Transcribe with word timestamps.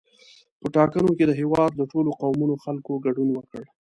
په 0.59 0.67
ټاکنو 0.75 1.11
کې 1.17 1.25
د 1.27 1.31
هېواد 1.41 1.71
له 1.79 1.85
ټولو 1.91 2.09
قومونو 2.21 2.55
خلکو 2.63 2.91
ګډون 3.05 3.29
وکړ. 3.33 3.63